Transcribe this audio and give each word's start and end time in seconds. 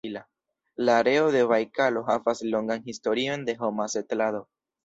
La 0.87 0.95
areo 1.01 1.27
de 1.35 1.43
Bajkalo 1.51 2.03
havas 2.09 2.43
longan 2.57 2.89
historion 2.89 3.47
de 3.51 3.59
homa 3.63 3.89
setlado. 3.99 4.43